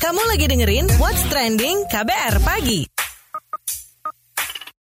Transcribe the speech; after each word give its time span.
Kamu 0.00 0.26
lagi 0.26 0.44
dengerin 0.44 0.90
What's 1.00 1.24
Trending 1.32 1.88
KBR 1.88 2.42
Pagi. 2.44 2.84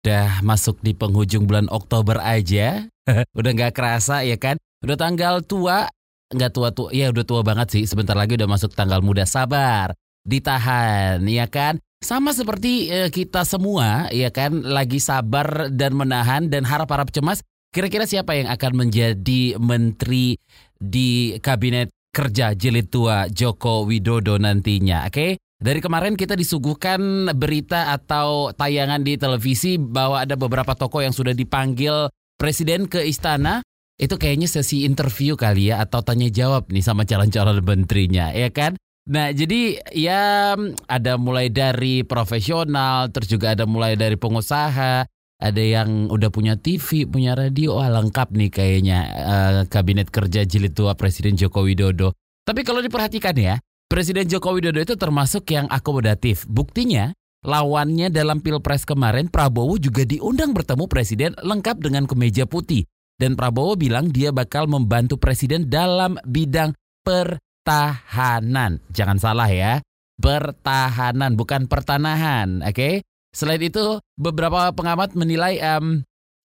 Udah 0.04 0.38
masuk 0.44 0.78
di 0.84 0.94
penghujung 0.94 1.50
bulan 1.50 1.66
Oktober 1.72 2.22
aja. 2.22 2.86
udah 3.38 3.50
nggak 3.56 3.74
kerasa 3.74 4.22
ya 4.22 4.38
kan? 4.38 4.54
Udah 4.86 4.94
tanggal 4.94 5.42
tua, 5.42 5.90
nggak 6.30 6.50
tua-tua, 6.52 6.92
ya 6.94 7.10
udah 7.10 7.24
tua 7.26 7.40
banget 7.40 7.72
sih. 7.74 7.82
Sebentar 7.90 8.14
lagi 8.14 8.38
udah 8.38 8.46
masuk 8.46 8.76
tanggal 8.76 9.00
muda. 9.00 9.26
Sabar, 9.26 9.96
ditahan 10.22 11.24
ya 11.26 11.48
kan? 11.50 11.80
Sama 11.98 12.36
seperti 12.36 12.92
eh, 12.92 13.08
kita 13.08 13.48
semua 13.48 14.12
ya 14.12 14.28
kan 14.28 14.60
lagi 14.60 15.00
sabar 15.00 15.72
dan 15.72 15.96
menahan 15.96 16.52
dan 16.52 16.68
harap-harap 16.68 17.08
cemas. 17.10 17.40
Kira-kira 17.72 18.04
siapa 18.06 18.36
yang 18.38 18.46
akan 18.52 18.86
menjadi 18.86 19.56
menteri 19.58 20.38
di 20.78 21.34
kabinet 21.40 21.90
kerja 22.14 22.54
jilid 22.54 22.94
tua 22.94 23.26
Joko 23.26 23.82
Widodo 23.82 24.38
nantinya. 24.38 25.10
Oke, 25.10 25.10
okay? 25.10 25.30
dari 25.58 25.82
kemarin 25.82 26.14
kita 26.14 26.38
disuguhkan 26.38 27.34
berita 27.34 27.90
atau 27.90 28.54
tayangan 28.54 29.02
di 29.02 29.18
televisi 29.18 29.74
bahwa 29.74 30.22
ada 30.22 30.38
beberapa 30.38 30.78
tokoh 30.78 31.02
yang 31.02 31.10
sudah 31.10 31.34
dipanggil 31.34 32.06
presiden 32.38 32.86
ke 32.86 33.02
istana. 33.02 33.66
Itu 33.94 34.18
kayaknya 34.18 34.50
sesi 34.50 34.82
interview 34.82 35.38
kali 35.38 35.70
ya 35.70 35.78
atau 35.82 36.02
tanya 36.02 36.26
jawab 36.26 36.66
nih 36.70 36.82
sama 36.82 37.06
calon-calon 37.06 37.62
menterinya, 37.62 38.34
ya 38.34 38.50
kan? 38.50 38.74
Nah, 39.04 39.30
jadi 39.36 39.84
ya 39.92 40.56
ada 40.88 41.12
mulai 41.20 41.52
dari 41.52 42.02
profesional, 42.02 43.12
terus 43.12 43.28
juga 43.30 43.52
ada 43.52 43.68
mulai 43.68 44.00
dari 44.00 44.16
pengusaha, 44.16 45.06
ada 45.44 45.60
yang 45.60 46.08
udah 46.08 46.32
punya 46.32 46.56
TV, 46.56 47.04
punya 47.04 47.36
radio, 47.36 47.76
wah 47.76 47.92
lengkap 47.92 48.32
nih 48.32 48.48
kayaknya 48.48 48.98
uh, 49.12 49.60
kabinet 49.68 50.08
kerja 50.08 50.48
jilid 50.48 50.72
tua 50.72 50.96
Presiden 50.96 51.36
Joko 51.36 51.68
Widodo. 51.68 52.16
Tapi 52.48 52.64
kalau 52.64 52.80
diperhatikan 52.80 53.36
ya, 53.36 53.60
Presiden 53.84 54.24
Joko 54.24 54.56
Widodo 54.56 54.80
itu 54.80 54.96
termasuk 54.96 55.44
yang 55.52 55.68
akomodatif. 55.68 56.48
Buktinya, 56.48 57.12
lawannya 57.44 58.08
dalam 58.08 58.40
pilpres 58.40 58.88
kemarin 58.88 59.28
Prabowo 59.28 59.76
juga 59.76 60.08
diundang 60.08 60.56
bertemu 60.56 60.88
presiden 60.88 61.36
lengkap 61.36 61.76
dengan 61.84 62.08
kemeja 62.08 62.48
putih. 62.48 62.88
Dan 63.20 63.36
Prabowo 63.36 63.76
bilang 63.76 64.08
dia 64.08 64.32
bakal 64.32 64.64
membantu 64.64 65.20
presiden 65.20 65.68
dalam 65.68 66.16
bidang 66.24 66.72
pertahanan. 67.04 68.80
Jangan 68.90 69.20
salah 69.20 69.52
ya, 69.52 69.84
pertahanan 70.16 71.36
bukan 71.36 71.68
pertanahan, 71.68 72.64
oke? 72.64 72.72
Okay? 72.72 72.94
Selain 73.34 73.58
itu, 73.58 73.98
beberapa 74.14 74.70
pengamat 74.70 75.18
menilai 75.18 75.58
um, 75.74 76.06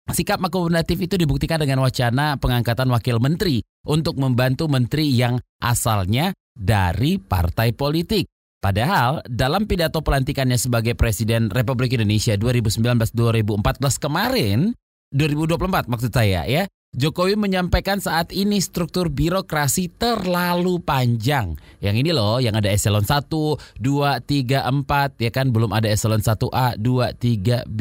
sikap 0.08 0.40
akomodatif 0.40 0.96
itu 0.96 1.20
dibuktikan 1.20 1.60
dengan 1.60 1.84
wacana 1.84 2.40
pengangkatan 2.40 2.88
wakil 2.88 3.20
menteri 3.20 3.60
untuk 3.84 4.16
membantu 4.16 4.66
menteri 4.66 5.12
yang 5.12 5.36
asalnya 5.60 6.32
dari 6.56 7.20
partai 7.20 7.76
politik. 7.76 8.26
Padahal 8.60 9.24
dalam 9.24 9.64
pidato 9.64 10.04
pelantikannya 10.04 10.60
sebagai 10.60 10.92
Presiden 10.92 11.48
Republik 11.48 11.96
Indonesia 11.96 12.36
2019-2014 12.36 13.16
kemarin, 13.96 14.76
2024 15.16 15.88
maksud 15.88 16.12
saya 16.12 16.44
ya, 16.44 16.68
Jokowi 16.90 17.38
menyampaikan 17.38 18.02
saat 18.02 18.34
ini 18.34 18.58
struktur 18.58 19.14
birokrasi 19.14 19.94
terlalu 19.94 20.82
panjang. 20.82 21.54
Yang 21.78 21.96
ini 22.02 22.10
loh, 22.10 22.42
yang 22.42 22.58
ada 22.58 22.66
eselon 22.66 23.06
1, 23.06 23.30
2, 23.30 23.78
3, 23.78 24.66
4, 24.66 25.22
ya 25.22 25.30
kan 25.30 25.54
belum 25.54 25.70
ada 25.70 25.86
eselon 25.86 26.18
1A, 26.18 26.74
2, 26.82 27.14
3B. 27.14 27.80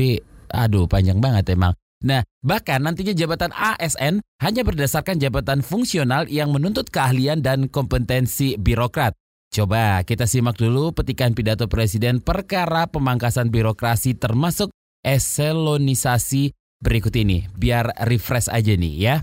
Aduh, 0.53 0.85
panjang 0.85 1.17
banget 1.17 1.57
emang. 1.57 1.73
Nah, 2.05 2.21
bahkan 2.45 2.85
nantinya 2.85 3.11
jabatan 3.11 3.49
ASN 3.49 4.21
hanya 4.45 4.61
berdasarkan 4.61 5.17
jabatan 5.17 5.65
fungsional 5.65 6.29
yang 6.29 6.53
menuntut 6.53 6.93
keahlian 6.93 7.41
dan 7.41 7.65
kompetensi 7.65 8.61
birokrat. 8.61 9.17
Coba 9.49 10.05
kita 10.05 10.29
simak 10.29 10.61
dulu 10.61 10.93
petikan 10.93 11.33
pidato 11.33 11.65
Presiden 11.65 12.21
perkara 12.21 12.85
pemangkasan 12.85 13.49
birokrasi 13.49 14.15
termasuk 14.15 14.69
eselonisasi 15.01 16.53
berikut 16.79 17.11
ini 17.13 17.45
biar 17.51 17.91
refresh 18.07 18.49
aja 18.49 18.73
nih 18.73 18.95
ya. 18.97 19.15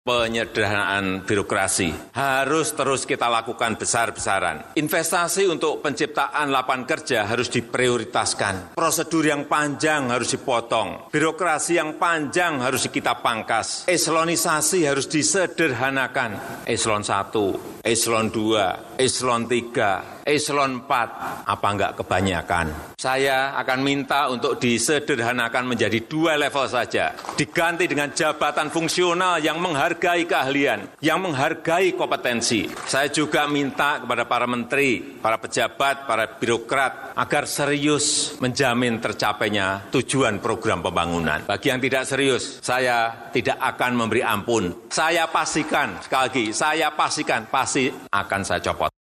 Penyederhanaan 0.00 1.28
birokrasi 1.28 1.92
harus 2.16 2.72
terus 2.72 3.04
kita 3.04 3.28
lakukan 3.28 3.76
besar-besaran. 3.76 4.72
Investasi 4.72 5.44
untuk 5.44 5.84
penciptaan 5.84 6.48
lapangan 6.48 6.88
kerja 6.88 7.28
harus 7.28 7.52
diprioritaskan. 7.52 8.80
Prosedur 8.80 9.28
yang 9.28 9.44
panjang 9.44 10.08
harus 10.08 10.32
dipotong. 10.32 11.12
Birokrasi 11.12 11.76
yang 11.76 12.00
panjang 12.00 12.64
harus 12.64 12.88
kita 12.88 13.20
pangkas. 13.20 13.84
Eselonisasi 13.92 14.88
harus 14.88 15.04
disederhanakan. 15.04 16.64
Eselon 16.64 17.04
1, 17.04 17.84
eselon 17.84 18.32
2, 18.32 18.96
eselon 19.04 19.44
3, 19.44 20.24
eselon 20.24 20.80
4, 20.88 21.44
apa 21.44 21.66
enggak 21.76 21.92
kebanyakan. 22.00 22.89
Saya 23.00 23.56
akan 23.56 23.80
minta 23.80 24.28
untuk 24.28 24.60
disederhanakan 24.60 25.72
menjadi 25.72 26.04
dua 26.04 26.36
level 26.36 26.68
saja. 26.68 27.16
Diganti 27.32 27.88
dengan 27.88 28.12
jabatan 28.12 28.68
fungsional 28.68 29.40
yang 29.40 29.56
menghargai 29.56 30.28
keahlian, 30.28 31.00
yang 31.00 31.24
menghargai 31.24 31.96
kompetensi. 31.96 32.68
Saya 32.84 33.08
juga 33.08 33.48
minta 33.48 34.04
kepada 34.04 34.28
para 34.28 34.44
menteri, 34.44 35.00
para 35.00 35.40
pejabat, 35.40 36.04
para 36.04 36.28
birokrat 36.36 37.16
agar 37.16 37.48
serius 37.48 38.36
menjamin 38.36 39.00
tercapainya 39.00 39.88
tujuan 39.88 40.36
program 40.36 40.84
pembangunan. 40.84 41.48
Bagi 41.48 41.72
yang 41.72 41.80
tidak 41.80 42.04
serius, 42.04 42.60
saya 42.60 43.32
tidak 43.32 43.56
akan 43.64 43.96
memberi 43.96 44.20
ampun. 44.20 44.92
Saya 44.92 45.24
pastikan, 45.32 46.04
sekali 46.04 46.20
lagi, 46.28 46.44
saya 46.52 46.92
pastikan, 46.92 47.48
pasti 47.48 47.88
akan 48.12 48.44
saya 48.44 48.60
copot. 48.60 48.99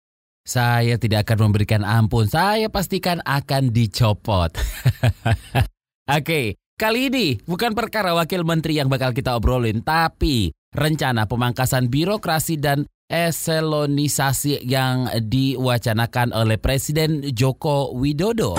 Saya 0.43 0.99
tidak 0.99 1.31
akan 1.31 1.51
memberikan 1.51 1.87
ampun, 1.87 2.27
saya 2.27 2.67
pastikan 2.67 3.23
akan 3.23 3.71
dicopot. 3.71 4.51
Oke, 4.59 5.63
okay. 6.07 6.47
Kali 6.83 7.07
ini 7.07 7.39
bukan 7.47 7.79
perkara 7.79 8.11
wakil 8.11 8.43
menteri 8.43 8.75
yang 8.75 8.91
bakal 8.91 9.15
kita 9.15 9.39
obrolin, 9.39 9.87
tapi 9.87 10.51
rencana 10.75 11.31
pemangkasan 11.31 11.87
birokrasi 11.87 12.59
dan 12.59 12.91
eselonisasi 13.07 14.67
yang 14.67 15.07
diwacanakan 15.15 16.35
oleh 16.35 16.59
Presiden 16.59 17.23
Joko 17.31 17.95
Widodo. 17.95 18.59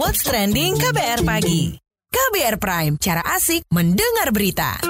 What's 0.00 0.24
trending 0.24 0.80
KBR 0.80 1.20
pagi? 1.20 1.76
KBR 2.08 2.56
Prime, 2.56 2.94
cara 2.96 3.20
asik 3.36 3.68
mendengar 3.68 4.32
berita. 4.32 4.80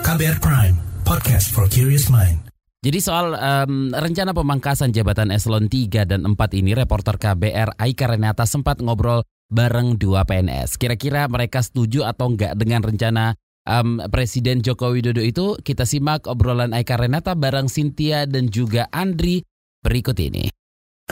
KBR 0.00 0.40
Prime, 0.40 0.76
podcast 1.04 1.52
for 1.52 1.68
curious 1.68 2.08
mind. 2.08 2.47
Jadi 2.88 3.04
soal 3.04 3.36
um, 3.36 3.92
rencana 3.92 4.32
pemangkasan 4.32 4.96
jabatan 4.96 5.28
eselon 5.28 5.68
3 5.68 6.08
dan 6.08 6.24
4 6.24 6.40
ini, 6.56 6.72
reporter 6.72 7.20
KBR 7.20 7.76
Aika 7.76 8.08
Renata 8.08 8.48
sempat 8.48 8.80
ngobrol 8.80 9.28
bareng 9.52 10.00
dua 10.00 10.24
PNS. 10.24 10.80
Kira-kira 10.80 11.28
mereka 11.28 11.60
setuju 11.60 12.08
atau 12.08 12.32
enggak 12.32 12.56
dengan 12.56 12.80
rencana 12.80 13.36
um, 13.68 14.00
Presiden 14.08 14.64
Joko 14.64 14.96
Widodo 14.96 15.20
itu 15.20 15.60
kita 15.60 15.84
simak 15.84 16.24
obrolan 16.32 16.72
Aika 16.72 16.96
Renata 16.96 17.36
bareng 17.36 17.68
Cynthia 17.68 18.24
dan 18.24 18.48
juga 18.48 18.88
Andri 18.88 19.44
berikut 19.84 20.16
ini. 20.16 20.48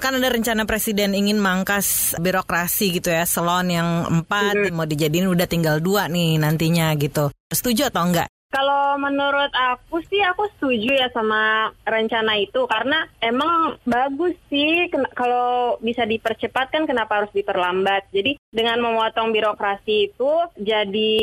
Kan 0.00 0.16
ada 0.16 0.32
rencana 0.32 0.64
presiden 0.64 1.12
ingin 1.12 1.36
mangkas 1.36 2.16
birokrasi 2.16 3.00
gitu 3.00 3.12
ya, 3.12 3.28
selon 3.28 3.68
yang 3.68 3.88
empat 4.08 4.72
mau 4.72 4.88
dijadiin 4.88 5.28
udah 5.28 5.44
tinggal 5.44 5.84
dua 5.84 6.08
nih 6.08 6.40
nantinya 6.40 6.96
gitu. 6.96 7.28
Setuju 7.52 7.92
atau 7.92 8.08
enggak? 8.08 8.32
Kalau 8.46 8.94
menurut 8.96 9.50
aku 9.52 10.00
sih 10.06 10.22
aku 10.22 10.46
setuju 10.56 10.94
ya 10.94 11.10
sama 11.10 11.74
rencana 11.82 12.38
itu 12.38 12.62
karena 12.70 13.04
emang 13.18 13.74
bagus 13.82 14.38
sih 14.46 14.86
kalau 15.18 15.76
bisa 15.82 16.06
dipercepat 16.06 16.70
kan 16.70 16.86
kenapa 16.86 17.20
harus 17.20 17.32
diperlambat. 17.34 18.06
Jadi 18.14 18.38
dengan 18.54 18.80
memotong 18.80 19.34
birokrasi 19.34 20.14
itu 20.14 20.32
jadi 20.56 21.14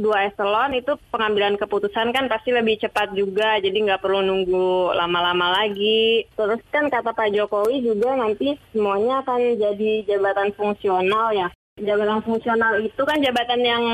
dua 0.00 0.32
eselon 0.32 0.72
itu 0.72 0.96
pengambilan 1.12 1.60
keputusan 1.60 2.10
kan 2.10 2.26
pasti 2.32 2.50
lebih 2.56 2.80
cepat 2.80 3.12
juga 3.12 3.60
jadi 3.60 3.76
nggak 3.76 4.02
perlu 4.02 4.24
nunggu 4.24 4.96
lama-lama 4.96 5.62
lagi. 5.62 6.24
Terus 6.34 6.64
kan 6.72 6.88
kata 6.88 7.12
Pak 7.12 7.36
Jokowi 7.36 7.84
juga 7.84 8.16
nanti 8.16 8.56
semuanya 8.72 9.20
akan 9.20 9.60
jadi 9.60 10.08
jabatan 10.08 10.56
fungsional 10.56 11.36
ya 11.36 11.52
jabatan 11.82 12.22
fungsional 12.22 12.78
itu 12.80 13.02
kan 13.02 13.18
jabatan 13.18 13.62
yang 13.62 13.84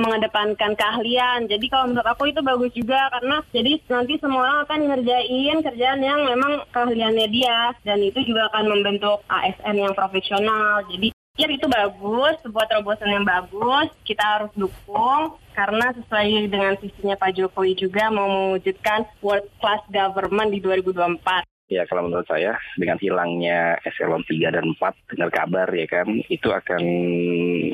mengedepankan 0.00 0.72
keahlian. 0.74 1.46
Jadi 1.46 1.66
kalau 1.68 1.92
menurut 1.92 2.08
aku 2.08 2.32
itu 2.32 2.40
bagus 2.40 2.72
juga 2.72 3.12
karena 3.12 3.44
jadi 3.52 3.72
nanti 3.92 4.14
semua 4.18 4.40
orang 4.42 4.58
akan 4.66 4.80
ngerjain 4.90 5.56
kerjaan 5.62 6.00
yang 6.00 6.20
memang 6.24 6.64
keahliannya 6.72 7.26
dia 7.30 7.72
dan 7.84 8.00
itu 8.00 8.20
juga 8.24 8.48
akan 8.52 8.64
membentuk 8.72 9.22
ASN 9.28 9.76
yang 9.76 9.94
profesional. 9.94 10.82
Jadi 10.88 11.14
ya 11.34 11.50
itu 11.50 11.66
bagus, 11.66 12.38
sebuah 12.46 12.66
terobosan 12.70 13.10
yang 13.10 13.26
bagus, 13.26 13.90
kita 14.06 14.22
harus 14.22 14.52
dukung 14.54 15.34
karena 15.54 15.94
sesuai 15.94 16.50
dengan 16.50 16.74
visinya 16.78 17.14
Pak 17.14 17.30
Jokowi 17.38 17.78
juga 17.78 18.10
mau 18.10 18.26
mewujudkan 18.26 19.06
world 19.22 19.46
class 19.62 19.82
government 19.90 20.50
di 20.50 20.58
2024. 20.62 21.53
Ya 21.72 21.88
kalau 21.88 22.04
menurut 22.04 22.28
saya 22.28 22.60
dengan 22.76 23.00
hilangnya 23.00 23.80
eselon 23.88 24.20
3 24.28 24.52
dan 24.52 24.68
4 24.76 25.16
dengar 25.16 25.30
kabar 25.32 25.68
ya 25.72 25.88
kan 25.88 26.04
itu 26.28 26.48
akan 26.52 26.82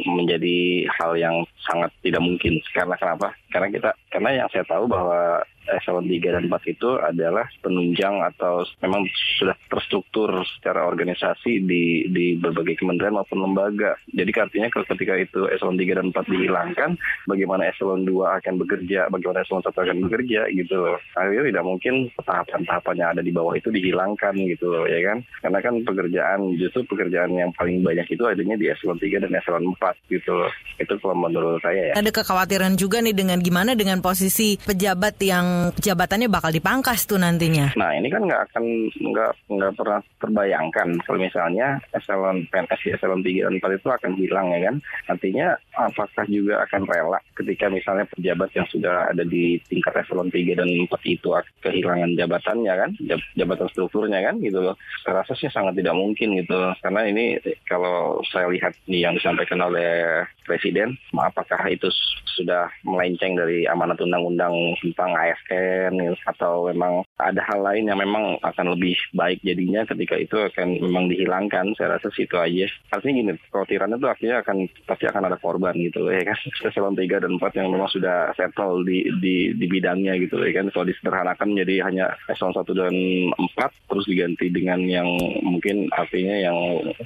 menjadi 0.06 0.86
hal 0.94 1.18
yang 1.18 1.42
sangat 1.66 1.90
tidak 1.98 2.22
mungkin 2.22 2.62
karena 2.70 2.94
kenapa? 2.94 3.34
Karena 3.50 3.68
kita 3.68 3.90
karena 4.10 4.30
yang 4.42 4.48
saya 4.50 4.64
tahu 4.66 4.86
bahwa 4.86 5.42
eselon 5.68 6.08
3 6.08 6.34
dan 6.34 6.44
4 6.48 6.72
itu 6.72 6.90
adalah 6.98 7.46
penunjang 7.62 8.16
atau 8.34 8.66
memang 8.82 9.06
sudah 9.38 9.54
terstruktur 9.70 10.30
secara 10.58 10.88
organisasi 10.88 11.62
di 11.62 12.08
di 12.10 12.34
berbagai 12.40 12.80
kementerian 12.80 13.14
maupun 13.14 13.44
lembaga. 13.44 13.94
Jadi 14.10 14.30
artinya 14.34 14.68
kalau 14.72 14.86
ketika 14.96 15.14
itu 15.20 15.40
eselon 15.52 15.78
3 15.78 15.98
dan 16.00 16.06
4 16.10 16.32
dihilangkan, 16.32 16.90
bagaimana 17.28 17.70
eselon 17.70 18.02
2 18.08 18.38
akan 18.42 18.54
bekerja, 18.66 19.06
bagaimana 19.12 19.44
eselon 19.44 19.62
1 19.62 19.70
akan 19.70 19.98
bekerja 20.08 20.40
gitu 20.54 20.74
loh. 20.74 20.98
Akhirnya 21.14 21.44
tidak 21.52 21.64
mungkin 21.66 21.94
tahapan-tahapan 22.18 22.96
yang 22.98 23.10
ada 23.18 23.22
di 23.22 23.32
bawah 23.32 23.54
itu 23.54 23.68
dihilangkan 23.70 24.34
gitu 24.48 24.66
loh 24.72 24.84
ya 24.88 25.00
kan. 25.06 25.18
Karena 25.44 25.58
kan 25.62 25.74
pekerjaan 25.84 26.40
justru 26.56 26.82
pekerjaan 26.88 27.30
yang 27.36 27.50
paling 27.54 27.84
banyak 27.84 28.06
itu 28.10 28.22
adanya 28.26 28.56
di 28.56 28.72
eselon 28.72 28.98
3 28.98 29.22
dan 29.28 29.32
eselon 29.36 29.70
4 29.76 30.10
gitu 30.10 30.32
loh. 30.34 30.52
Itu 30.80 30.96
kalau 30.98 31.16
menurut 31.16 31.60
saya 31.62 31.92
ya. 31.92 31.94
Ada 32.00 32.10
kekhawatiran 32.10 32.74
juga 32.80 33.04
nih 33.04 33.14
dengan 33.14 33.39
gimana 33.40 33.74
dengan 33.74 33.98
posisi 34.04 34.60
pejabat 34.60 35.16
yang 35.24 35.72
jabatannya 35.76 36.28
bakal 36.28 36.52
dipangkas 36.52 37.08
tuh 37.08 37.18
nantinya. 37.18 37.74
Nah 37.74 37.90
ini 37.96 38.12
kan 38.12 38.22
nggak 38.24 38.42
akan 38.52 38.64
nggak 38.94 39.32
nggak 39.50 39.72
pernah 39.74 40.00
terbayangkan 40.20 40.88
kalau 41.04 41.18
misalnya 41.18 41.80
eselon 41.96 42.44
PNS 42.52 43.00
eselon 43.00 43.24
3 43.24 43.48
dan 43.48 43.54
4 43.58 43.78
itu 43.80 43.88
akan 43.88 44.12
hilang 44.20 44.46
ya 44.52 44.60
kan. 44.70 44.76
Artinya 45.08 45.46
apakah 45.74 46.24
juga 46.28 46.62
akan 46.68 46.82
rela 46.86 47.18
ketika 47.34 47.66
misalnya 47.72 48.06
pejabat 48.12 48.50
yang 48.52 48.68
sudah 48.68 49.10
ada 49.10 49.24
di 49.24 49.58
tingkat 49.66 50.04
eselon 50.04 50.28
3 50.28 50.60
dan 50.60 50.68
4 50.68 50.88
itu 51.08 51.28
kehilangan 51.64 52.10
jabatannya 52.16 52.74
kan, 52.76 52.90
jabatan 53.36 53.68
strukturnya 53.72 54.20
kan 54.20 54.36
gitu 54.44 54.60
loh. 54.60 54.76
Saya 55.02 55.24
rasa 55.24 55.32
sih 55.34 55.48
sangat 55.48 55.80
tidak 55.80 55.96
mungkin 55.96 56.36
gitu 56.36 56.58
karena 56.84 57.00
ini 57.08 57.40
kalau 57.64 58.20
saya 58.28 58.50
lihat 58.52 58.76
nih 58.86 59.08
yang 59.08 59.14
disampaikan 59.16 59.60
oleh 59.64 60.24
Presiden, 60.50 60.98
apakah 61.14 61.62
itu 61.70 61.86
sudah 62.34 62.66
melenceng 62.82 63.29
dari 63.34 63.66
amanat 63.66 64.00
undang-undang 64.00 64.54
tentang 64.80 65.12
ASN 65.14 65.92
gitu, 65.98 66.16
atau 66.26 66.70
memang 66.70 67.04
ada 67.18 67.42
hal 67.46 67.60
lain 67.60 67.90
yang 67.90 67.98
memang 67.98 68.38
akan 68.42 68.76
lebih 68.76 68.96
baik 69.12 69.42
jadinya 69.42 69.84
ketika 69.86 70.16
itu 70.16 70.36
akan 70.36 70.80
memang 70.80 71.10
dihilangkan. 71.10 71.74
Saya 71.76 71.98
rasa 71.98 72.08
situ 72.14 72.34
aja. 72.38 72.66
Artinya 72.94 73.14
gini, 73.20 73.32
kekhawatirannya 73.48 73.96
itu 73.98 74.08
akhirnya 74.08 74.36
akan 74.42 74.56
pasti 74.86 75.04
akan 75.06 75.22
ada 75.28 75.36
korban 75.38 75.74
gitu 75.78 76.08
ya 76.16 76.22
kan. 76.24 76.38
Eselon 76.66 76.96
3 76.96 77.22
dan 77.22 77.32
4 77.36 77.58
yang 77.58 77.68
memang 77.72 77.90
sudah 77.90 78.32
settle 78.34 78.82
di 78.86 79.06
di, 79.20 79.54
di 79.54 79.66
bidangnya 79.66 80.16
gitu 80.18 80.40
ya 80.40 80.52
kan. 80.62 80.72
Kalau 80.72 80.86
disederhanakan 80.88 81.54
menjadi 81.54 81.74
hanya 81.86 82.06
eselon 82.30 82.54
1 82.54 82.64
dan 82.74 82.94
4 83.34 83.90
terus 83.90 84.06
diganti 84.06 84.46
dengan 84.50 84.80
yang 84.86 85.08
mungkin 85.42 85.90
artinya 85.92 86.36
yang 86.38 86.56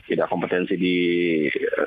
tidak 0.06 0.28
kompetensi 0.28 0.76
di 0.76 0.96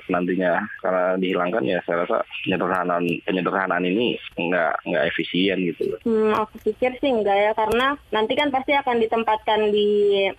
nantinya 0.09 0.57
karena 0.81 1.05
dihilangkan 1.19 1.63
ya 1.63 1.79
saya 1.83 2.03
rasa 2.03 2.23
penyederhanaan 2.43 3.05
penyederhanaan 3.23 3.85
ini 3.85 4.17
nggak 4.35 4.73
nggak 4.83 5.05
efisien 5.13 5.57
gitu. 5.63 5.95
Hmm, 6.03 6.35
aku 6.35 6.59
pikir 6.67 6.99
sih 6.99 7.09
enggak 7.09 7.37
ya 7.37 7.51
karena 7.55 7.95
nanti 8.11 8.33
kan 8.35 8.51
pasti 8.51 8.75
akan 8.75 8.97
ditempatkan 8.99 9.71
di 9.71 9.89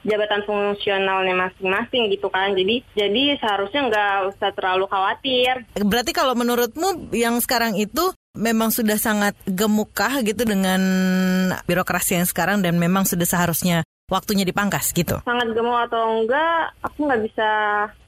jabatan 0.05 0.43
fungsionalnya 0.45 1.35
masing-masing 1.35 2.13
gitu 2.13 2.29
kan. 2.29 2.53
Jadi 2.53 2.85
jadi 2.93 3.41
seharusnya 3.41 3.89
nggak 3.89 4.15
usah 4.37 4.51
terlalu 4.53 4.85
khawatir. 4.87 5.67
Berarti 5.81 6.13
kalau 6.13 6.37
menurutmu 6.37 7.11
yang 7.17 7.41
sekarang 7.41 7.75
itu 7.75 8.13
memang 8.39 8.71
sudah 8.71 9.01
sangat 9.01 9.35
gemukah 9.49 10.23
gitu 10.23 10.47
dengan 10.47 10.81
birokrasi 11.67 12.23
yang 12.23 12.29
sekarang 12.29 12.63
dan 12.63 12.79
memang 12.79 13.03
sudah 13.03 13.27
seharusnya 13.27 13.83
waktunya 14.09 14.43
dipangkas 14.49 14.91
gitu? 14.97 15.21
Sangat 15.23 15.53
gemuk 15.53 15.85
atau 15.89 16.25
enggak, 16.25 16.73
aku 16.81 17.05
nggak 17.05 17.23
bisa 17.29 17.51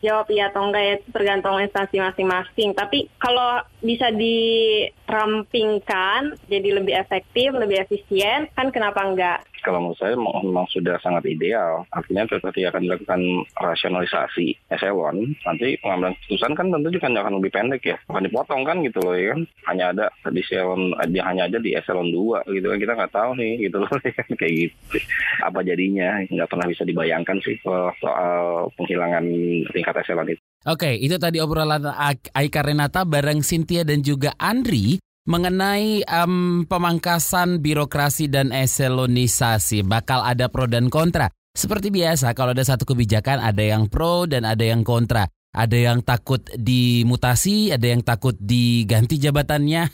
jawab 0.00 0.26
iya 0.32 0.48
atau 0.48 0.64
enggak 0.64 0.82
ya, 0.82 0.92
itu 0.96 1.08
tergantung 1.12 1.60
instansi 1.60 2.00
masing-masing. 2.00 2.72
Tapi 2.72 3.06
kalau 3.20 3.60
bisa 3.80 4.12
dirampingkan 4.12 6.36
jadi 6.46 6.70
lebih 6.80 6.94
efektif, 6.96 7.52
lebih 7.56 7.80
efisien, 7.84 8.48
kan 8.52 8.70
kenapa 8.72 9.04
enggak? 9.04 9.44
Kalau 9.60 9.76
menurut 9.76 10.00
saya 10.00 10.16
memang 10.16 10.64
sudah 10.72 10.96
sangat 11.04 11.28
ideal. 11.28 11.84
Artinya 11.92 12.24
ketika 12.24 12.72
akan 12.72 12.80
dilakukan 12.80 13.44
rasionalisasi 13.60 14.56
eselon, 14.72 15.36
nanti 15.44 15.76
pengambilan 15.84 16.16
keputusan 16.24 16.56
kan 16.56 16.72
tentu 16.72 16.88
juga 16.96 17.12
akan 17.12 17.36
lebih 17.40 17.52
pendek 17.52 17.84
ya. 17.84 18.00
Akan 18.08 18.24
dipotong 18.24 18.64
kan 18.64 18.80
gitu 18.80 19.04
loh 19.04 19.12
ya 19.12 19.36
kan. 19.36 19.44
Hanya 19.68 19.92
ada 19.92 20.08
di 20.32 20.40
eselon, 20.40 20.96
hanya 20.96 21.44
ada 21.44 21.60
di 21.60 21.76
eselon 21.76 22.08
2 22.08 22.48
gitu 22.56 22.72
kan. 22.72 22.80
Kita 22.80 22.96
nggak 22.96 23.12
tahu 23.12 23.36
nih 23.36 23.68
gitu 23.68 23.84
loh 23.84 23.92
ya 24.08 24.16
kan. 24.16 24.32
kayak 24.32 24.64
gitu. 24.64 24.96
Apa 25.44 25.60
jadinya 25.60 26.24
nggak 26.24 26.48
pernah 26.48 26.64
bisa 26.64 26.88
dibayangkan 26.88 27.36
sih 27.44 27.60
soal 28.00 28.72
penghilangan 28.80 29.28
tingkat 29.76 30.00
eselon 30.00 30.32
itu. 30.32 30.40
Oke, 30.68 30.92
itu 30.92 31.16
tadi 31.16 31.40
obrolan 31.40 31.88
Aika 32.36 32.60
Renata 32.60 33.08
bareng 33.08 33.40
Cynthia 33.40 33.80
dan 33.80 34.04
juga 34.04 34.36
Andri 34.36 35.00
mengenai 35.24 36.04
um, 36.04 36.68
pemangkasan 36.68 37.64
birokrasi 37.64 38.28
dan 38.28 38.52
eselonisasi. 38.52 39.80
Bakal 39.88 40.20
ada 40.20 40.52
pro 40.52 40.68
dan 40.68 40.92
kontra. 40.92 41.32
Seperti 41.56 41.88
biasa, 41.88 42.36
kalau 42.36 42.52
ada 42.52 42.60
satu 42.60 42.84
kebijakan 42.84 43.40
ada 43.40 43.64
yang 43.64 43.88
pro 43.88 44.28
dan 44.28 44.44
ada 44.44 44.60
yang 44.60 44.84
kontra. 44.84 45.24
Ada 45.50 45.74
yang 45.74 46.04
takut 46.04 46.44
dimutasi, 46.52 47.72
ada 47.72 47.86
yang 47.96 48.04
takut 48.04 48.36
diganti 48.36 49.16
jabatannya. 49.16 49.88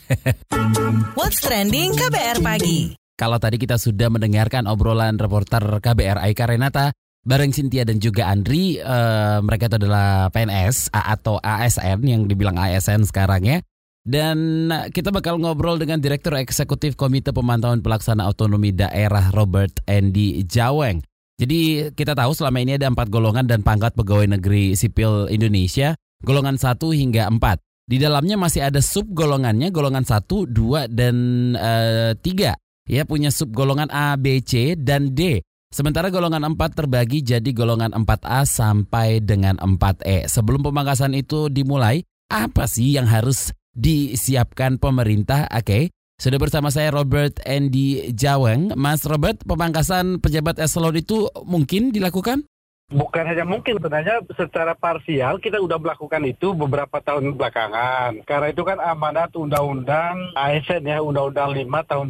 What's 1.17 1.41
trending 1.41 1.95
KBR 1.95 2.43
pagi? 2.43 2.93
Kalau 3.17 3.39
tadi 3.41 3.57
kita 3.57 3.79
sudah 3.81 4.13
mendengarkan 4.13 4.69
obrolan 4.69 5.17
reporter 5.17 5.81
KBR 5.81 6.21
Aika 6.21 6.45
Renata 6.45 6.93
bareng 7.27 7.51
Cynthia 7.51 7.83
dan 7.83 7.99
juga 7.99 8.31
Andri, 8.31 8.79
uh, 8.79 9.43
mereka 9.43 9.67
itu 9.67 9.75
adalah 9.83 10.31
PNS 10.31 10.95
atau 10.95 11.43
ASN 11.43 11.99
yang 12.07 12.23
dibilang 12.23 12.55
ASN 12.55 13.03
sekarang 13.03 13.43
ya. 13.43 13.59
Dan 14.07 14.71
kita 14.95 15.11
bakal 15.11 15.35
ngobrol 15.35 15.75
dengan 15.75 15.99
Direktur 15.99 16.39
Eksekutif 16.39 16.95
Komite 16.95 17.35
Pemantauan 17.35 17.83
Pelaksana 17.83 18.23
Otonomi 18.31 18.71
Daerah 18.71 19.35
Robert 19.35 19.83
Andy 19.83 20.47
Jaweng. 20.47 21.03
Jadi 21.35 21.91
kita 21.91 22.15
tahu 22.15 22.31
selama 22.31 22.63
ini 22.63 22.79
ada 22.79 22.87
empat 22.87 23.11
golongan 23.11 23.43
dan 23.43 23.67
pangkat 23.67 23.91
pegawai 23.99 24.39
negeri 24.39 24.79
sipil 24.79 25.27
Indonesia, 25.27 25.93
golongan 26.23 26.55
1 26.55 26.79
hingga 26.95 27.27
4. 27.27 27.59
Di 27.87 27.99
dalamnya 27.99 28.39
masih 28.39 28.63
ada 28.63 28.79
sub 28.79 29.11
golongannya, 29.11 29.75
golongan 29.75 30.07
1, 30.07 30.23
2, 30.23 30.87
dan 30.87 31.15
uh, 31.59 32.15
3. 32.15 32.55
Ya, 32.87 33.03
punya 33.03 33.27
sub 33.29 33.51
golongan 33.51 33.91
A, 33.91 34.15
B, 34.15 34.39
C, 34.39 34.79
dan 34.79 35.11
D. 35.11 35.43
Sementara 35.67 36.07
golongan 36.07 36.55
4 36.55 36.79
terbagi 36.79 37.19
jadi 37.19 37.51
golongan 37.51 37.91
4A 37.91 38.47
sampai 38.47 39.19
dengan 39.19 39.59
4E. 39.59 40.31
Sebelum 40.31 40.63
pemangkasan 40.63 41.11
itu 41.11 41.51
dimulai, 41.51 42.07
apa 42.31 42.71
sih 42.71 42.95
yang 42.95 43.03
harus 43.03 43.51
disiapkan 43.75 44.79
pemerintah. 44.79 45.43
Oke, 45.51 45.61
okay. 45.61 45.83
sudah 46.15 46.39
bersama 46.39 46.71
saya 46.71 46.95
Robert 46.95 47.43
Andy 47.43 48.15
Jaweng. 48.15 48.79
Mas 48.79 49.03
Robert, 49.03 49.43
pemangkasan 49.43 50.23
pejabat 50.23 50.55
eselon 50.63 50.95
itu 50.95 51.27
mungkin 51.43 51.91
dilakukan? 51.91 52.47
Bukan 52.87 53.27
hanya 53.27 53.43
mungkin, 53.43 53.83
sebenarnya 53.83 54.23
secara 54.31 54.71
parsial 54.71 55.43
kita 55.43 55.59
sudah 55.59 55.75
melakukan 55.75 56.23
itu 56.23 56.55
beberapa 56.55 57.03
tahun 57.03 57.35
belakangan. 57.35 58.23
Karena 58.23 58.47
itu 58.47 58.63
kan 58.63 58.79
amanat 58.79 59.35
Undang-Undang 59.35 60.31
ASN 60.31 60.87
ya, 60.87 61.03
Undang-Undang 61.03 61.67
5 61.67 61.83
tahun 61.83 62.05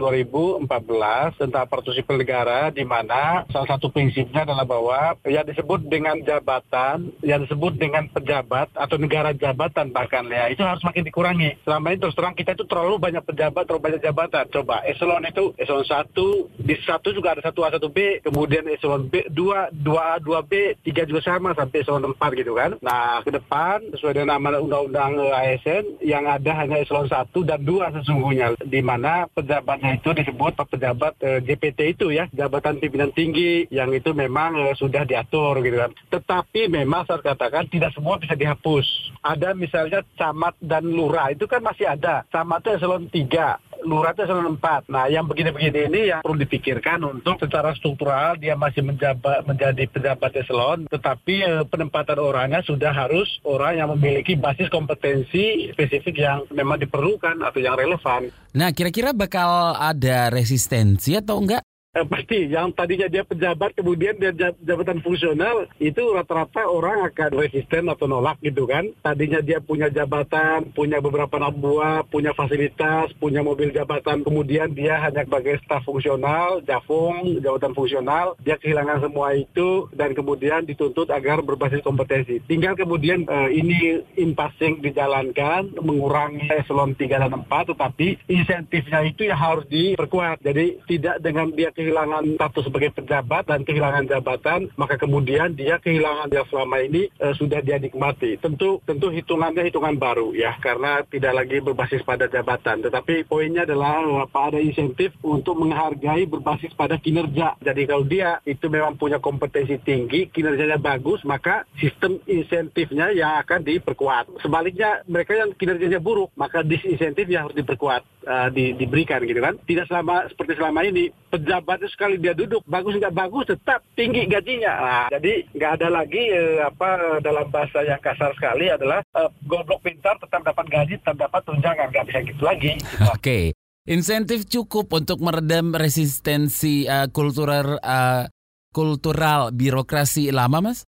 2014 0.70 1.42
tentang 1.42 1.66
aparatur 1.66 1.98
sipil 1.98 2.22
negara, 2.22 2.70
di 2.70 2.86
mana 2.86 3.42
salah 3.50 3.74
satu 3.74 3.90
prinsipnya 3.90 4.46
adalah 4.46 4.70
bahwa 4.70 5.18
yang 5.26 5.50
disebut 5.50 5.90
dengan 5.90 6.22
jabatan, 6.22 7.10
yang 7.26 7.42
disebut 7.42 7.74
dengan 7.82 8.06
pejabat 8.14 8.70
atau 8.78 9.02
negara 9.02 9.34
jabatan 9.34 9.90
bahkan 9.90 10.30
ya, 10.30 10.46
itu 10.54 10.62
harus 10.62 10.86
makin 10.86 11.02
dikurangi. 11.10 11.58
Selama 11.66 11.90
ini 11.90 12.06
terus 12.06 12.14
terang 12.14 12.38
kita 12.38 12.54
itu 12.54 12.70
terlalu 12.70 13.02
banyak 13.02 13.26
pejabat, 13.26 13.66
terlalu 13.66 13.82
banyak 13.82 14.02
jabatan. 14.06 14.46
Coba 14.54 14.86
eselon 14.86 15.26
itu, 15.26 15.58
eselon 15.58 15.90
1, 15.90 16.14
di 16.62 16.78
1 16.78 17.18
juga 17.18 17.34
ada 17.34 17.42
1A, 17.42 17.82
1B, 17.82 18.22
kemudian 18.22 18.70
eselon 18.70 19.10
B, 19.10 19.26
2, 19.34 19.74
2A, 19.74 20.22
2B, 20.22 20.67
tiga 20.82 21.08
juga 21.08 21.22
sama 21.24 21.56
sampai 21.56 21.84
eselon 21.84 22.12
4 22.16 22.40
gitu 22.40 22.58
kan. 22.58 22.76
Nah, 22.84 23.22
ke 23.24 23.32
depan 23.32 23.94
sesuai 23.96 24.20
dengan 24.20 24.36
amanat 24.36 24.66
undang-undang 24.66 25.20
ASN 25.32 26.04
yang 26.04 26.28
ada 26.28 26.52
hanya 26.58 26.82
eselon 26.82 27.08
1 27.08 27.32
dan 27.46 27.62
2 27.64 27.96
sesungguhnya 28.02 28.58
di 28.64 28.82
mana 28.84 29.30
pejabatnya 29.32 30.02
itu 30.02 30.10
disebut 30.12 30.60
pejabat 30.68 31.14
eh, 31.22 31.40
JPT 31.46 31.80
itu 31.96 32.12
ya, 32.12 32.28
jabatan 32.34 32.82
pimpinan 32.82 33.14
tinggi 33.14 33.70
yang 33.72 33.94
itu 33.94 34.12
memang 34.12 34.58
eh, 34.58 34.76
sudah 34.76 35.08
diatur 35.08 35.62
gitu 35.64 35.78
kan. 35.78 35.92
Tetapi 36.12 36.68
memang 36.68 37.08
saya 37.08 37.24
katakan 37.24 37.70
tidak 37.72 37.94
semua 37.94 38.20
bisa 38.20 38.34
dihapus. 38.34 38.86
Ada 39.22 39.54
misalnya 39.54 40.04
camat 40.16 40.58
dan 40.60 40.88
lurah 40.88 41.32
itu 41.32 41.46
kan 41.46 41.62
masih 41.62 41.88
ada. 41.88 42.24
Camat 42.34 42.66
itu 42.66 42.70
eselon 42.80 43.06
3, 43.12 43.67
lurah 43.86 44.14
itu 44.14 44.24
4. 44.26 44.90
Nah, 44.90 45.06
yang 45.12 45.26
begini-begini 45.28 45.80
ini 45.92 46.02
yang 46.14 46.22
perlu 46.24 46.38
dipikirkan 46.40 47.04
untuk 47.04 47.38
secara 47.42 47.74
struktural 47.78 48.40
dia 48.40 48.58
masih 48.58 48.82
menjabat 48.82 49.46
menjadi 49.46 49.84
pejabat 49.90 50.32
eselon, 50.38 50.90
tetapi 50.90 51.36
eh, 51.44 51.64
penempatan 51.68 52.18
orangnya 52.18 52.64
sudah 52.66 52.92
harus 52.92 53.28
orang 53.46 53.78
yang 53.78 53.90
memiliki 53.94 54.34
basis 54.34 54.72
kompetensi 54.72 55.70
spesifik 55.74 56.16
yang 56.18 56.40
memang 56.50 56.82
diperlukan 56.82 57.38
atau 57.44 57.60
yang 57.62 57.78
relevan. 57.78 58.34
Nah, 58.58 58.74
kira-kira 58.74 59.14
bakal 59.14 59.78
ada 59.78 60.34
resistensi 60.34 61.14
atau 61.14 61.38
enggak 61.38 61.62
eh, 61.98 62.06
pasti 62.06 62.38
yang 62.46 62.70
tadinya 62.74 63.10
dia 63.10 63.26
pejabat 63.26 63.74
kemudian 63.74 64.14
dia 64.22 64.30
jab- 64.34 64.60
jabatan 64.62 65.02
fungsional 65.02 65.66
itu 65.82 66.02
rata-rata 66.14 66.70
orang 66.70 67.10
akan 67.10 67.30
resisten 67.34 67.90
atau 67.90 68.06
nolak 68.06 68.38
gitu 68.46 68.70
kan. 68.70 68.86
Tadinya 69.02 69.42
dia 69.42 69.58
punya 69.58 69.90
jabatan, 69.90 70.70
punya 70.78 71.02
beberapa 71.02 71.42
anak 71.42 71.58
buah, 71.58 72.06
punya 72.06 72.38
fasilitas, 72.38 73.10
punya 73.18 73.42
mobil 73.42 73.74
jabatan, 73.74 74.22
kemudian 74.22 74.74
dia 74.78 75.02
hanya 75.02 75.26
sebagai 75.26 75.58
staf 75.66 75.82
fungsional, 75.88 76.62
jafung, 76.62 77.42
jabatan 77.42 77.74
fungsional, 77.74 78.38
dia 78.44 78.60
kehilangan 78.60 79.10
semua 79.10 79.34
itu 79.34 79.90
dan 79.96 80.14
kemudian 80.14 80.68
dituntut 80.68 81.10
agar 81.10 81.42
berbasis 81.42 81.82
kompetensi. 81.82 82.44
Tinggal 82.46 82.78
kemudian 82.78 83.26
eh, 83.26 83.50
ini 83.58 84.04
impasing 84.20 84.84
dijalankan, 84.84 85.74
mengurangi 85.80 86.52
eselon 86.54 86.94
3 86.94 87.24
dan 87.24 87.34
4, 87.48 87.72
tetapi 87.74 88.08
insentifnya 88.28 89.00
itu 89.08 89.26
ya 89.26 89.36
harus 89.36 89.66
diperkuat. 89.72 90.44
Jadi 90.44 90.84
tidak 90.86 91.24
dengan 91.24 91.50
dia 91.56 91.72
kehilangan 91.72 91.87
status 91.92 92.64
sebagai 92.68 92.92
pejabat 92.96 93.48
dan 93.48 93.62
kehilangan 93.64 94.08
jabatan, 94.10 94.72
maka 94.76 94.98
kemudian 94.98 95.54
dia 95.54 95.78
kehilangan 95.78 96.32
yang 96.32 96.48
selama 96.50 96.84
ini 96.84 97.12
eh, 97.20 97.34
sudah 97.38 97.60
dia 97.62 97.78
nikmati. 97.78 98.40
Tentu 98.40 98.80
tentu 98.84 99.12
hitungannya 99.14 99.68
hitungan 99.68 99.96
baru 100.00 100.34
ya, 100.34 100.56
karena 100.58 101.04
tidak 101.06 101.34
lagi 101.44 101.58
berbasis 101.62 102.02
pada 102.02 102.26
jabatan. 102.32 102.82
Tetapi 102.82 103.28
poinnya 103.28 103.68
adalah 103.68 104.02
apa 104.24 104.54
ada 104.54 104.60
insentif 104.64 105.14
untuk 105.22 105.60
menghargai 105.60 106.24
berbasis 106.26 106.74
pada 106.74 106.98
kinerja. 106.98 107.60
Jadi 107.60 107.82
kalau 107.84 108.08
dia 108.08 108.40
itu 108.48 108.72
memang 108.72 108.96
punya 108.96 109.20
kompetensi 109.22 109.78
tinggi, 109.84 110.32
kinerjanya 110.32 110.80
bagus, 110.80 111.22
maka 111.28 111.68
sistem 111.78 112.18
insentifnya 112.24 113.12
yang 113.12 113.38
akan 113.44 113.62
diperkuat. 113.62 114.40
Sebaliknya 114.40 115.04
mereka 115.06 115.36
yang 115.36 115.52
kinerjanya 115.54 116.00
buruk, 116.00 116.32
maka 116.40 116.64
disinsentifnya 116.64 117.46
harus 117.46 117.56
diperkuat, 117.58 118.02
eh, 118.24 118.50
di- 118.56 118.76
diberikan 118.80 119.20
gitu 119.28 119.44
kan. 119.44 119.60
Tidak 119.60 119.86
selama 119.86 120.32
seperti 120.32 120.56
selama 120.56 120.80
ini 120.88 121.12
pejabat 121.28 121.67
itu 121.76 121.88
sekali 121.92 122.16
dia 122.16 122.32
duduk 122.32 122.64
bagus 122.64 122.96
nggak 122.96 123.12
bagus 123.12 123.52
tetap 123.52 123.84
tinggi 124.00 124.24
gajinya. 124.24 124.74
Nah, 124.80 125.08
jadi 125.12 125.44
nggak 125.52 125.72
ada 125.82 125.88
lagi 125.92 126.24
eh, 126.32 126.64
apa 126.64 127.20
dalam 127.20 127.52
bahasa 127.52 127.84
yang 127.84 128.00
kasar 128.00 128.32
sekali 128.40 128.72
adalah 128.72 129.04
eh, 129.04 129.30
goblok 129.44 129.84
pintar 129.84 130.16
tetap 130.16 130.48
dapat 130.48 130.66
gaji, 130.72 130.96
tetap 131.04 131.20
dapat 131.20 131.42
tunjangan, 131.44 131.92
nggak 131.92 132.06
bisa 132.08 132.20
gitu 132.24 132.44
lagi. 132.48 132.72
Oke, 133.16 133.52
insentif 133.84 134.48
cukup 134.48 134.88
untuk 134.96 135.20
meredam 135.20 135.76
resistensi 135.76 136.88
uh, 136.88 137.12
kultural 137.12 137.76
uh, 137.84 138.24
kultural 138.72 139.52
birokrasi 139.52 140.32
lama, 140.32 140.72
Mas? 140.72 140.88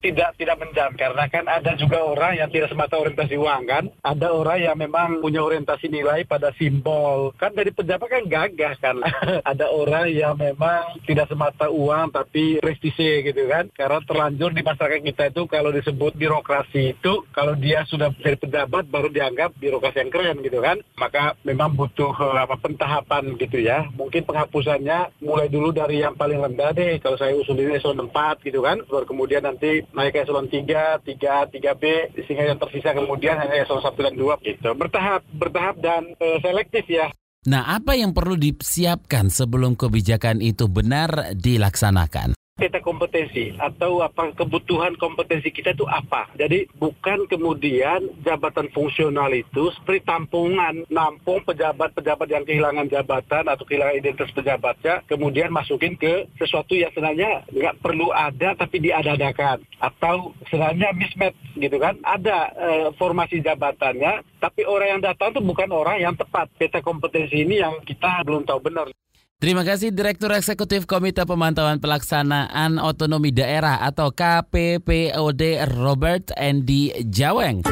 Tidak 0.00 0.32
tidak 0.40 0.56
menjam 0.56 0.96
karena 0.96 1.28
kan 1.28 1.44
ada 1.44 1.76
juga 1.76 2.00
orang 2.00 2.32
yang 2.32 2.48
tidak 2.48 2.72
semata 2.72 2.96
orientasi 2.96 3.36
uang 3.36 3.62
kan? 3.68 3.84
Ada 4.00 4.32
orang 4.32 4.58
yang 4.64 4.76
memang 4.80 5.20
punya 5.20 5.44
orientasi 5.44 5.92
nilai 5.92 6.24
pada 6.24 6.56
simbol. 6.56 7.36
Kan 7.36 7.52
dari 7.52 7.68
pejabat 7.68 8.08
kan 8.08 8.24
gagah 8.24 8.74
kan? 8.80 8.96
Ada 9.50 9.68
orang 9.68 10.08
yang 10.08 10.40
memang 10.40 11.04
tidak 11.04 11.28
semata 11.28 11.68
uang 11.68 12.16
tapi 12.16 12.64
prestise 12.64 13.28
gitu 13.28 13.44
kan? 13.44 13.68
Karena 13.76 14.00
terlanjur 14.00 14.56
di 14.56 14.64
masyarakat 14.64 15.04
kita 15.04 15.36
itu 15.36 15.42
kalau 15.44 15.68
disebut 15.68 16.16
birokrasi 16.16 16.96
itu 16.96 17.28
kalau 17.36 17.52
dia 17.60 17.84
sudah 17.84 18.08
jadi 18.24 18.40
pejabat 18.40 18.88
baru 18.88 19.12
dianggap 19.12 19.52
birokrasi 19.60 20.00
yang 20.00 20.08
keren 20.08 20.40
gitu 20.40 20.64
kan? 20.64 20.80
Maka 20.96 21.36
memang 21.44 21.76
butuh 21.76 22.16
eh, 22.16 22.40
apa 22.40 22.56
pentahapan 22.56 23.36
gitu 23.36 23.60
ya. 23.60 23.84
Mungkin 23.92 24.24
penghapusannya 24.24 25.20
mulai 25.20 25.52
dulu 25.52 25.76
dari 25.76 26.00
yang 26.00 26.16
paling 26.16 26.40
rendah 26.40 26.72
deh. 26.72 26.96
Kalau 27.04 27.20
saya 27.20 27.36
usul 27.36 27.60
ini 27.60 27.76
eselon 27.76 28.08
4 28.08 28.48
gitu 28.48 28.64
kan? 28.64 28.80
Baru 28.88 29.04
kemudian 29.04 29.44
nanti 29.44 29.89
naik 29.92 30.16
ke 30.16 30.24
eselon 30.24 30.46
3, 30.48 31.02
3, 31.02 31.52
3B 31.52 31.84
sehingga 32.26 32.44
yang 32.50 32.60
tersisa 32.60 32.96
kemudian 32.96 33.36
hanya 33.38 33.62
eselon 33.62 33.84
1 33.84 33.94
dan 33.94 34.14
2 34.16 34.46
gitu. 34.46 34.68
Bertahap 34.74 35.22
bertahap 35.34 35.76
dan 35.78 36.14
eh, 36.18 36.38
selektif 36.40 36.86
ya. 36.88 37.10
Nah, 37.48 37.72
apa 37.72 37.96
yang 37.96 38.12
perlu 38.12 38.36
disiapkan 38.36 39.32
sebelum 39.32 39.72
kebijakan 39.72 40.44
itu 40.44 40.68
benar 40.68 41.32
dilaksanakan? 41.32 42.36
Peta 42.60 42.84
kompetensi 42.84 43.56
atau 43.56 44.04
apa 44.04 44.36
kebutuhan 44.36 45.00
kompetensi 45.00 45.48
kita 45.48 45.72
itu 45.72 45.88
apa. 45.88 46.28
Jadi 46.36 46.68
bukan 46.76 47.24
kemudian 47.24 48.20
jabatan 48.20 48.68
fungsional 48.76 49.32
itu 49.32 49.72
seperti 49.80 50.04
tampungan, 50.04 50.84
nampung 50.92 51.40
pejabat-pejabat 51.48 52.28
yang 52.28 52.44
kehilangan 52.44 52.92
jabatan 52.92 53.48
atau 53.48 53.64
kehilangan 53.64 53.96
identitas 53.96 54.28
pejabatnya, 54.36 55.00
kemudian 55.08 55.48
masukin 55.48 55.96
ke 55.96 56.28
sesuatu 56.36 56.76
yang 56.76 56.92
sebenarnya 56.92 57.48
nggak 57.48 57.80
perlu 57.80 58.12
ada 58.12 58.52
tapi 58.52 58.84
diadadakan 58.84 59.64
atau 59.80 60.36
sebenarnya 60.52 60.92
mismatch 60.92 61.56
gitu 61.56 61.80
kan. 61.80 61.96
Ada 62.04 62.38
eh, 62.52 62.88
formasi 63.00 63.40
jabatannya, 63.40 64.20
tapi 64.36 64.68
orang 64.68 65.00
yang 65.00 65.02
datang 65.02 65.32
itu 65.32 65.40
bukan 65.40 65.72
orang 65.72 65.96
yang 66.04 66.12
tepat. 66.12 66.52
Peta 66.60 66.84
kompetensi 66.84 67.40
ini 67.40 67.64
yang 67.64 67.80
kita 67.80 68.20
belum 68.28 68.44
tahu 68.44 68.60
benar. 68.60 68.92
Terima 69.40 69.64
kasih 69.64 69.88
Direktur 69.88 70.36
Eksekutif 70.36 70.84
Komite 70.84 71.24
Pemantauan 71.24 71.80
Pelaksanaan 71.80 72.76
Otonomi 72.76 73.32
Daerah 73.32 73.80
atau 73.80 74.12
KPPOD 74.12 75.64
Robert 75.80 76.28
Andy 76.36 76.92
Jaweng. 77.08 77.64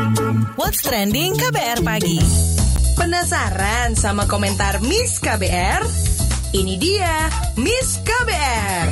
What's 0.56 0.80
trending 0.80 1.36
KBR 1.36 1.84
pagi? 1.84 2.24
Penasaran 2.96 3.92
sama 4.00 4.24
komentar 4.24 4.80
Miss 4.80 5.20
KBR? 5.20 5.84
Ini 6.56 6.74
dia 6.80 7.28
Miss 7.60 8.00
KBR. 8.00 8.88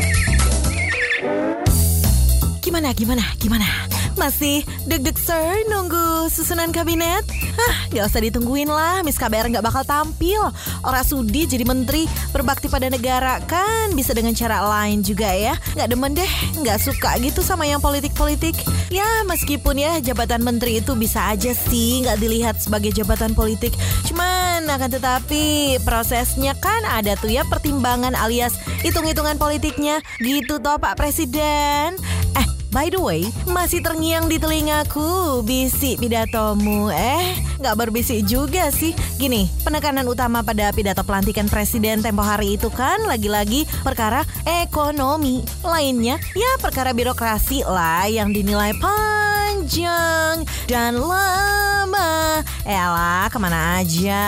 Gimana, 2.60 2.92
gimana, 2.92 3.24
gimana? 3.40 3.95
Masih 4.16 4.64
deg-deg 4.88 5.20
sir 5.20 5.68
nunggu 5.68 6.32
susunan 6.32 6.72
kabinet? 6.72 7.20
Hah, 7.56 7.76
gak 7.92 8.08
usah 8.08 8.24
ditungguin 8.24 8.64
lah, 8.64 9.04
Miss 9.04 9.20
KBR 9.20 9.52
gak 9.52 9.64
bakal 9.64 9.84
tampil. 9.84 10.40
Ora 10.80 11.04
sudi 11.04 11.44
jadi 11.44 11.68
menteri 11.68 12.08
berbakti 12.32 12.72
pada 12.72 12.88
negara 12.88 13.44
kan 13.44 13.92
bisa 13.92 14.16
dengan 14.16 14.32
cara 14.32 14.64
lain 14.64 15.04
juga 15.04 15.28
ya. 15.28 15.52
Gak 15.76 15.92
demen 15.92 16.16
deh, 16.16 16.32
gak 16.64 16.80
suka 16.80 17.20
gitu 17.20 17.44
sama 17.44 17.68
yang 17.68 17.84
politik-politik. 17.84 18.56
Ya 18.88 19.04
meskipun 19.28 19.76
ya 19.76 20.00
jabatan 20.00 20.40
menteri 20.40 20.80
itu 20.80 20.96
bisa 20.96 21.28
aja 21.28 21.52
sih 21.52 22.08
gak 22.08 22.16
dilihat 22.16 22.56
sebagai 22.56 22.96
jabatan 22.96 23.36
politik. 23.36 23.76
Cuman 24.08 24.64
akan 24.64 24.96
tetapi 24.96 25.76
prosesnya 25.84 26.56
kan 26.56 26.88
ada 26.88 27.20
tuh 27.20 27.28
ya 27.28 27.44
pertimbangan 27.44 28.16
alias 28.16 28.56
hitung-hitungan 28.80 29.36
politiknya. 29.36 30.00
Gitu 30.24 30.56
toh 30.56 30.80
Pak 30.80 30.96
Presiden. 30.96 32.00
Eh 32.32 32.55
By 32.76 32.92
the 32.92 33.00
way, 33.00 33.24
masih 33.48 33.80
terngiang 33.80 34.28
di 34.28 34.36
telingaku 34.36 35.40
bisik 35.40 35.96
pidatomu. 35.96 36.92
Eh, 36.92 37.40
nggak 37.56 37.72
berbisik 37.72 38.28
juga 38.28 38.68
sih. 38.68 38.92
Gini, 39.16 39.48
penekanan 39.64 40.04
utama 40.04 40.44
pada 40.44 40.68
pidato 40.76 41.00
pelantikan 41.00 41.48
presiden 41.48 42.04
tempo 42.04 42.20
hari 42.20 42.60
itu 42.60 42.68
kan 42.68 43.00
lagi-lagi 43.08 43.64
perkara 43.80 44.28
ekonomi. 44.44 45.40
Lainnya, 45.64 46.20
ya 46.36 46.52
perkara 46.60 46.92
birokrasi 46.92 47.64
lah 47.64 48.12
yang 48.12 48.36
dinilai 48.36 48.76
panjang 48.76 50.44
dan 50.68 51.00
lama. 51.00 52.44
Elah, 52.68 53.32
ke 53.32 53.40
mana 53.40 53.80
aja 53.80 54.20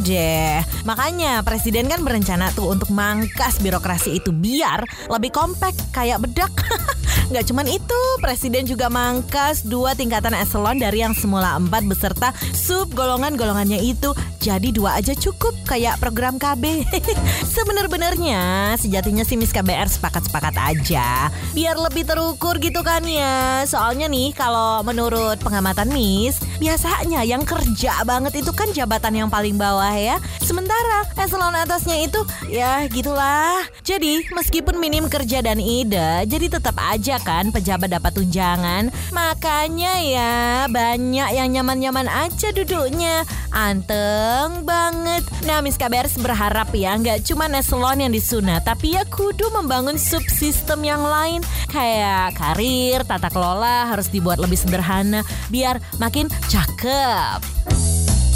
deh. 0.00 0.64
Makanya 0.88 1.44
presiden 1.44 1.92
kan 1.92 2.00
berencana 2.00 2.48
tuh 2.56 2.72
untuk 2.72 2.88
mangkas 2.88 3.60
birokrasi 3.60 4.16
itu 4.16 4.32
biar 4.32 4.80
lebih 5.12 5.28
kompak 5.28 5.76
kayak 5.92 6.24
bedak. 6.24 6.56
Nggak 7.26 7.44
cuman 7.50 7.66
itu, 7.66 8.00
Presiden 8.22 8.70
juga 8.70 8.86
mangkas 8.86 9.66
dua 9.66 9.98
tingkatan 9.98 10.30
eselon 10.38 10.78
dari 10.78 11.02
yang 11.02 11.10
semula 11.10 11.58
empat 11.58 11.82
beserta 11.82 12.30
sub 12.54 12.94
golongan-golongannya 12.94 13.82
itu 13.82 14.14
jadi 14.38 14.70
dua 14.70 15.02
aja 15.02 15.10
cukup 15.10 15.50
kayak 15.66 15.98
program 15.98 16.38
KB. 16.38 16.86
Sebener-benernya 17.54 18.74
sejatinya 18.78 19.26
si 19.26 19.34
Miss 19.34 19.50
KBR 19.50 19.90
sepakat-sepakat 19.90 20.54
aja 20.54 21.34
biar 21.50 21.74
lebih 21.82 22.06
terukur 22.06 22.62
gitu 22.62 22.86
kan 22.86 23.02
ya. 23.02 23.66
Soalnya 23.66 24.06
nih 24.06 24.30
kalau 24.30 24.86
menurut 24.86 25.42
pengamatan 25.42 25.90
Miss 25.90 26.38
biasanya 26.62 27.26
yang 27.26 27.42
kerja 27.42 28.06
banget 28.06 28.38
itu 28.38 28.54
kan 28.54 28.70
jabatan 28.70 29.26
yang 29.26 29.28
paling 29.34 29.58
bawah 29.58 29.90
ya. 29.98 30.22
Sementara 30.38 31.10
eselon 31.18 31.58
atasnya 31.58 32.06
itu 32.06 32.22
ya 32.46 32.86
gitulah. 32.86 33.66
Jadi 33.82 34.30
meskipun 34.30 34.78
minim 34.78 35.10
kerja 35.10 35.42
dan 35.42 35.58
ide, 35.58 36.22
jadi 36.30 36.54
tetap 36.54 36.78
aja 36.78 37.15
kan 37.22 37.54
pejabat 37.54 37.92
dapat 37.92 38.12
tunjangan. 38.16 38.92
Makanya 39.12 39.92
ya 40.02 40.34
banyak 40.68 41.28
yang 41.32 41.48
nyaman-nyaman 41.54 42.08
aja 42.10 42.50
duduknya. 42.52 43.22
Anteng 43.54 44.66
banget. 44.66 45.22
Nah 45.46 45.62
Miss 45.62 45.80
KBR 45.80 46.08
berharap 46.20 46.72
ya 46.74 46.96
nggak 46.96 47.24
cuma 47.28 47.48
eselon 47.52 48.02
yang 48.02 48.12
disunat, 48.12 48.66
tapi 48.66 48.98
ya 48.98 49.04
kudu 49.06 49.48
membangun 49.52 49.96
subsistem 49.96 50.84
yang 50.84 51.04
lain. 51.04 51.40
Kayak 51.70 52.36
karir, 52.36 53.00
tata 53.06 53.32
kelola 53.32 53.88
harus 53.88 54.08
dibuat 54.12 54.42
lebih 54.42 54.58
sederhana 54.58 55.22
biar 55.48 55.80
makin 56.00 56.28
cakep. 56.48 57.40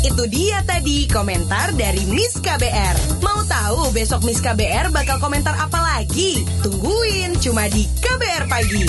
Itu 0.00 0.24
dia 0.32 0.64
tadi 0.64 1.04
komentar 1.04 1.76
dari 1.76 2.00
Miss 2.08 2.40
KBR. 2.40 3.20
Mau 3.20 3.44
tahu 3.44 3.92
besok 3.92 4.24
Miss 4.24 4.40
KBR 4.40 4.88
bakal 4.88 5.20
komentar 5.20 5.52
apa 5.60 5.76
lagi? 5.76 6.40
Tungguin 6.64 7.36
cuma 7.36 7.68
di 7.68 7.84
KBR 8.00 8.48
Pagi. 8.48 8.84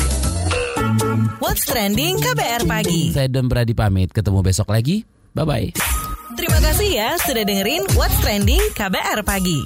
What's 1.43 1.67
trending 1.67 2.15
KBR 2.15 2.63
pagi. 2.63 3.11
Saya 3.11 3.27
Don 3.27 3.51
Brady 3.51 3.75
pamit, 3.75 4.15
ketemu 4.15 4.39
besok 4.39 4.71
lagi. 4.71 5.03
Bye-bye. 5.35 5.75
Terima 6.39 6.59
kasih 6.63 6.89
ya 6.95 7.09
sudah 7.19 7.43
dengerin 7.43 7.83
What's 7.91 8.15
Trending 8.23 8.63
KBR 8.71 9.27
pagi. 9.27 9.59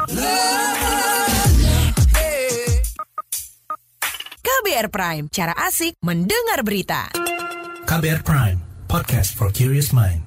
KBR 4.42 4.88
Prime, 4.90 5.26
cara 5.30 5.54
asik 5.62 5.94
mendengar 6.02 6.66
berita. 6.66 7.14
KBR 7.86 8.26
Prime, 8.26 8.58
podcast 8.90 9.38
for 9.38 9.54
curious 9.54 9.94
mind. 9.94 10.25